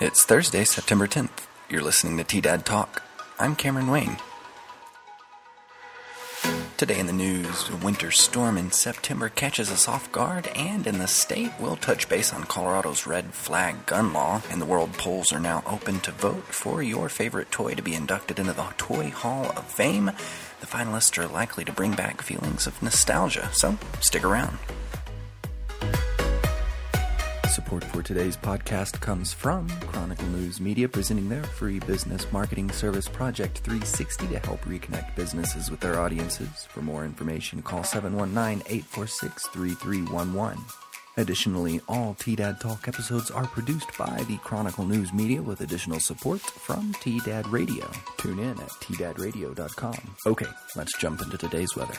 [0.00, 1.48] It's Thursday, September 10th.
[1.68, 3.02] You're listening to T Dad Talk.
[3.36, 4.18] I'm Cameron Wayne.
[6.76, 10.98] Today in the news, a winter storm in September catches us off guard, and in
[10.98, 15.32] the state, we'll touch base on Colorado's red flag gun law, and the world polls
[15.32, 19.10] are now open to vote for your favorite toy to be inducted into the Toy
[19.10, 20.12] Hall of Fame.
[20.60, 24.58] The finalists are likely to bring back feelings of nostalgia, so stick around.
[27.58, 33.08] Support for today's podcast comes from Chronicle News Media, presenting their free business marketing service
[33.08, 36.68] Project 360 to help reconnect businesses with their audiences.
[36.70, 40.62] For more information, call 719 846 3311.
[41.16, 46.40] Additionally, all T-Dad Talk episodes are produced by the Chronicle News Media with additional support
[46.40, 47.90] from T-Dad Radio.
[48.18, 49.98] Tune in at tdadradio.com.
[50.26, 50.46] Okay,
[50.76, 51.98] let's jump into today's weather.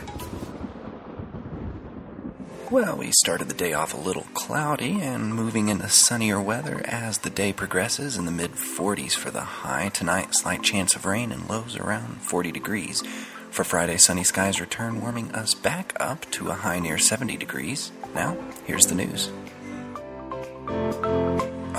[2.72, 7.18] Well, we started the day off a little cloudy and moving into sunnier weather as
[7.18, 9.90] the day progresses in the mid 40s for the high.
[9.90, 13.02] Tonight, slight chance of rain and lows around 40 degrees.
[13.50, 17.92] For Friday, sunny skies return, warming us back up to a high near 70 degrees.
[18.14, 19.32] Now, here's the news.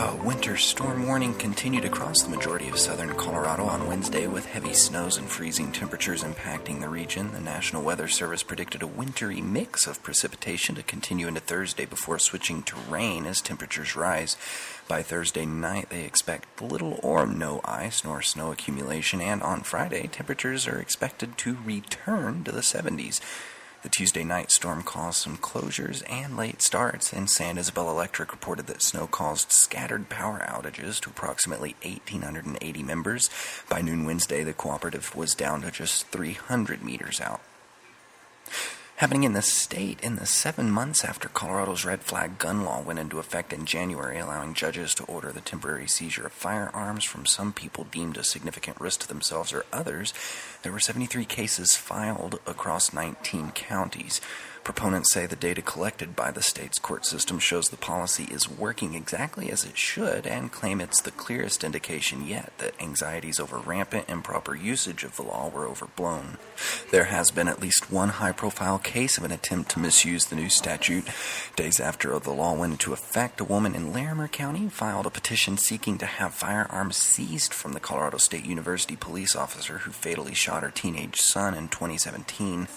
[0.01, 4.73] A winter storm warning continued across the majority of southern Colorado on Wednesday with heavy
[4.73, 7.33] snows and freezing temperatures impacting the region.
[7.33, 12.19] The National Weather Service predicted a wintry mix of precipitation to continue into Thursday before
[12.19, 14.39] switching to rain as temperatures rise.
[14.89, 20.07] By Thursday night, they expect little or no ice nor snow accumulation, and on Friday,
[20.07, 23.21] temperatures are expected to return to the 70s.
[23.83, 28.67] The Tuesday night storm caused some closures and late starts, and San Isabel Electric reported
[28.67, 33.31] that snow caused scattered power outages to approximately 1,880 members.
[33.71, 37.41] By noon Wednesday, the cooperative was down to just 300 meters out.
[39.01, 42.99] Happening in the state in the seven months after Colorado's red flag gun law went
[42.99, 47.51] into effect in January, allowing judges to order the temporary seizure of firearms from some
[47.51, 50.13] people deemed a significant risk to themselves or others,
[50.63, 54.21] there were 73 cases filed across 19 counties.
[54.63, 58.95] Proponents say the data collected by the state's court system shows the policy is working
[58.95, 64.09] exactly as it should and claim it's the clearest indication yet that anxieties over rampant
[64.09, 66.37] improper usage of the law were overblown.
[66.91, 70.37] There has been at least one high profile case of an attempt to misuse the
[70.37, 71.09] new statute.
[71.57, 75.57] Days after the law went into effect, a woman in Larimer County filed a petition
[75.57, 80.63] seeking to have firearms seized from the Colorado State University police officer who fatally shot
[80.63, 82.69] her teenage son in 2017.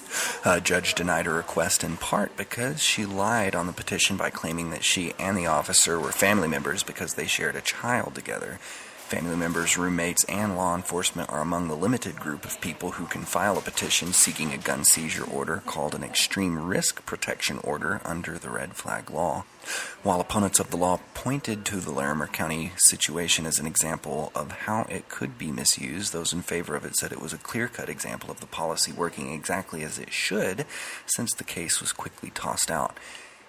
[0.46, 4.72] A judge denied her request in part because she lied on the petition by claiming
[4.72, 8.60] that she and the officer were family members because they shared a child together.
[9.14, 13.22] Family members, roommates, and law enforcement are among the limited group of people who can
[13.22, 18.40] file a petition seeking a gun seizure order called an extreme risk protection order under
[18.40, 19.46] the red flag law.
[20.02, 24.52] While opponents of the law pointed to the Larimer County situation as an example of
[24.52, 27.68] how it could be misused, those in favor of it said it was a clear
[27.68, 30.66] cut example of the policy working exactly as it should,
[31.06, 32.98] since the case was quickly tossed out.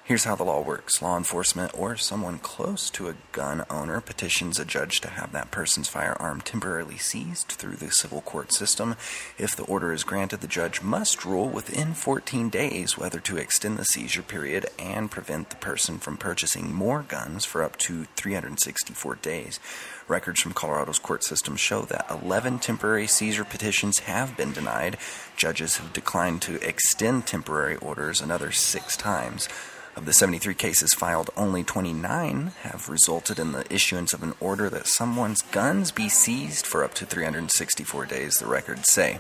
[0.06, 4.60] Here's how the law works law enforcement or someone close to a gun owner petitions
[4.60, 8.96] a judge to have that person's firearm temporarily seized through the civil court system.
[9.38, 13.78] If the order is granted, the judge must rule within 14 days whether to extend
[13.78, 19.14] the seizure period and prevent the person from purchasing more guns for up to 364
[19.14, 19.58] days.
[20.06, 24.98] Records from Colorado's court system show that 11 temporary seizure petitions have been denied.
[25.34, 29.48] Judges have declined to extend temporary orders another six times.
[29.96, 34.68] Of the 73 cases filed, only 29 have resulted in the issuance of an order
[34.68, 39.18] that someone's guns be seized for up to 364 days, the records say.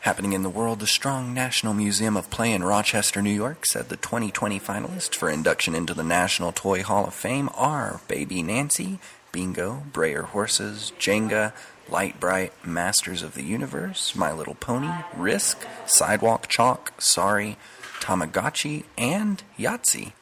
[0.00, 3.88] Happening in the world, the Strong National Museum of Play in Rochester, New York said
[3.88, 8.98] the 2020 finalists for induction into the National Toy Hall of Fame are Baby Nancy,
[9.30, 11.52] Bingo, Breyer Horses, Jenga,
[11.88, 17.56] Lite-Brite, Masters of the Universe, My Little Pony, Risk, Sidewalk Chalk, Sorry,
[18.02, 20.12] Tamagotchi, and Yahtzee.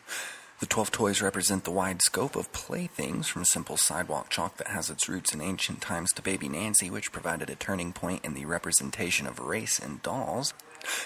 [0.60, 4.90] The 12 toys represent the wide scope of playthings from simple sidewalk chalk that has
[4.90, 8.44] its roots in ancient times to Baby Nancy, which provided a turning point in the
[8.44, 10.52] representation of race in dolls,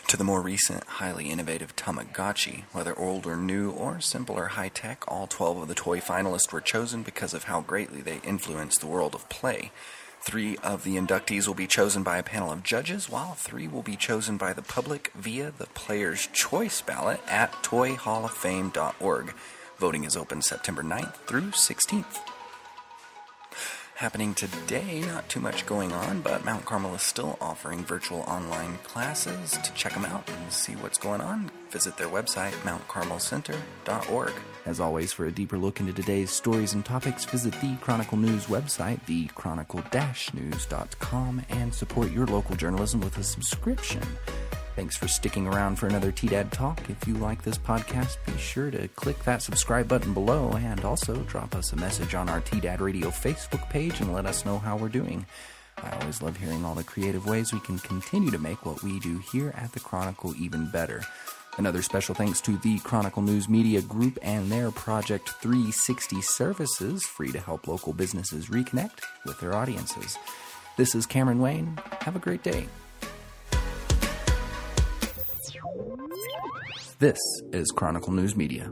[0.09, 2.65] to the more recent, highly innovative Tamagotchi.
[2.73, 6.53] Whether old or new, or simple or high tech, all 12 of the toy finalists
[6.53, 9.70] were chosen because of how greatly they influenced the world of play.
[10.25, 13.82] Three of the inductees will be chosen by a panel of judges, while three will
[13.82, 19.35] be chosen by the public via the Player's Choice ballot at toyhalloffame.org.
[19.79, 22.33] Voting is open September 9th through 16th.
[23.94, 28.79] Happening today, not too much going on, but Mount Carmel is still offering virtual online
[28.79, 29.52] classes.
[29.52, 34.32] To check them out and see what's going on, visit their website, mountcarmelcenter.org.
[34.67, 38.46] As always, for a deeper look into today's stories and topics, visit the Chronicle News
[38.46, 44.02] website, thechronicle-news.com, and support your local journalism with a subscription.
[44.76, 46.91] Thanks for sticking around for another TDAD Talk.
[46.91, 51.15] If you like this podcast, be sure to click that subscribe button below and also
[51.23, 54.76] drop us a message on our TDAD Radio Facebook page and let us know how
[54.76, 55.26] we're doing.
[55.81, 58.99] I always love hearing all the creative ways we can continue to make what we
[58.99, 61.05] do here at the Chronicle even better.
[61.56, 67.31] Another special thanks to the Chronicle News Media Group and their Project 360 services, free
[67.31, 70.19] to help local businesses reconnect with their audiences.
[70.77, 71.79] This is Cameron Wayne.
[72.00, 72.67] Have a great day.
[76.99, 77.19] This
[77.52, 78.70] is Chronicle News Media.